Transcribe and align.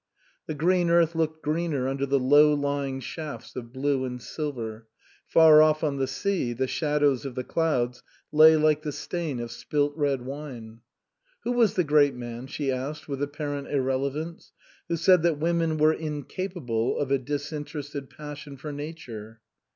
The 0.47 0.55
green 0.55 0.89
earth 0.89 1.13
looked 1.13 1.43
greener 1.43 1.87
under 1.87 2.07
the 2.07 2.17
low 2.17 2.55
lying 2.55 3.01
shafts 3.01 3.55
of 3.55 3.71
blue 3.71 4.03
and 4.03 4.19
silver; 4.19 4.87
far 5.27 5.61
off, 5.61 5.83
on 5.83 5.97
the 5.97 6.07
sea, 6.07 6.53
the 6.53 6.65
shadows 6.65 7.23
of 7.23 7.35
the 7.35 7.43
clouds 7.43 8.01
lay 8.31 8.55
like 8.57 8.81
the 8.81 8.91
stain 8.93 9.39
of 9.39 9.51
spilt 9.51 9.95
red 9.95 10.23
wine." 10.25 10.79
Who 11.43 11.51
was 11.51 11.75
the 11.75 11.83
great 11.83 12.15
man?" 12.15 12.47
she 12.47 12.71
asked 12.71 13.07
with 13.07 13.21
apparent 13.21 13.67
irrelevance," 13.67 14.53
who 14.89 14.97
said 14.97 15.21
that 15.21 15.37
women 15.37 15.77
were 15.77 15.93
incapable 15.93 16.97
of 16.97 17.11
a 17.11 17.19
disinterested 17.19 18.09
passion 18.09 18.57
for 18.57 18.71
nature 18.71 19.39